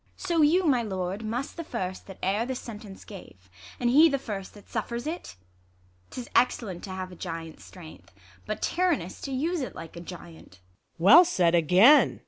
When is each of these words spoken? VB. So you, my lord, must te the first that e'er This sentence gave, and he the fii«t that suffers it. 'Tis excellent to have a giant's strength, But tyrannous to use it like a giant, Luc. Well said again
VB. 0.17 0.27
So 0.27 0.41
you, 0.41 0.65
my 0.65 0.81
lord, 0.81 1.23
must 1.23 1.51
te 1.51 1.57
the 1.57 1.63
first 1.63 2.07
that 2.07 2.17
e'er 2.25 2.43
This 2.43 2.59
sentence 2.59 3.05
gave, 3.05 3.51
and 3.79 3.87
he 3.87 4.09
the 4.09 4.17
fii«t 4.17 4.49
that 4.55 4.67
suffers 4.67 5.05
it. 5.05 5.35
'Tis 6.09 6.27
excellent 6.35 6.83
to 6.85 6.89
have 6.89 7.11
a 7.11 7.15
giant's 7.15 7.65
strength, 7.65 8.11
But 8.47 8.63
tyrannous 8.63 9.21
to 9.21 9.31
use 9.31 9.61
it 9.61 9.75
like 9.75 9.95
a 9.95 10.01
giant, 10.01 10.53
Luc. 10.95 10.95
Well 10.97 11.23
said 11.23 11.53
again 11.53 12.19